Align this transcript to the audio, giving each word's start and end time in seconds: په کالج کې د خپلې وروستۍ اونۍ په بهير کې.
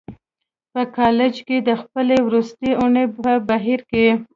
په 0.73 0.81
کالج 0.97 1.35
کې 1.47 1.57
د 1.67 1.69
خپلې 1.81 2.17
وروستۍ 2.27 2.71
اونۍ 2.81 3.05
په 3.23 3.31
بهير 3.49 3.79
کې. 3.91 4.05